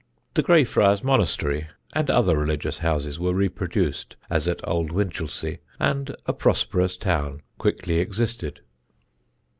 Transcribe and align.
The 0.33 0.41
Grey 0.41 0.63
Friars 0.63 1.03
monastery 1.03 1.67
and 1.93 2.09
other 2.09 2.35
religious 2.35 2.79
houses 2.79 3.19
were 3.19 3.35
reproduced 3.35 4.15
as 4.31 4.47
at 4.47 4.67
Old 4.67 4.91
Winchelsea, 4.91 5.59
and 5.79 6.15
a 6.25 6.33
prosperous 6.33 6.97
town 6.97 7.43
quickly 7.59 7.99
existed. 7.99 8.61